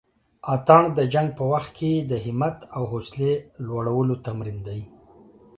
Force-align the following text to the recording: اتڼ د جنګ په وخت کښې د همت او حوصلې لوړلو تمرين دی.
اتڼ 0.53 0.81
د 0.97 0.99
جنګ 1.13 1.29
په 1.37 1.43
وخت 1.51 1.69
کښې 1.77 1.91
د 2.09 2.11
همت 2.25 2.57
او 2.75 2.81
حوصلې 2.91 3.31
لوړلو 3.67 4.15
تمرين 4.25 4.57
دی. 4.67 4.81